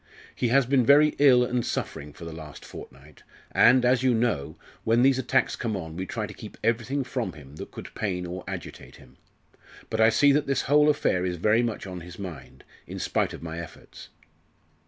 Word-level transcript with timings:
He 0.33 0.47
has 0.47 0.65
been 0.65 0.83
very 0.83 1.15
ill 1.19 1.43
and 1.43 1.63
suffering 1.63 2.11
for 2.11 2.25
the 2.25 2.33
last 2.33 2.65
fortnight, 2.65 3.21
and, 3.51 3.85
as 3.85 4.01
you 4.01 4.15
know, 4.15 4.57
when 4.83 5.03
these 5.03 5.19
attacks 5.19 5.55
come 5.55 5.77
on 5.77 5.95
we 5.95 6.07
try 6.07 6.25
to 6.25 6.33
keep 6.33 6.57
everything 6.63 7.03
from 7.03 7.33
him 7.33 7.57
that 7.57 7.69
could 7.69 7.93
pain 7.93 8.25
or 8.25 8.43
agitate 8.47 8.95
him. 8.95 9.17
But 9.91 10.01
I 10.01 10.09
see 10.09 10.31
that 10.31 10.47
this 10.47 10.63
whole 10.63 10.89
affair 10.89 11.23
is 11.23 11.37
very 11.37 11.61
much 11.61 11.85
on 11.85 12.01
his 12.01 12.17
mind, 12.17 12.63
in 12.87 12.97
spite 12.97 13.31
of 13.31 13.43
my 13.43 13.59
efforts. 13.59 14.09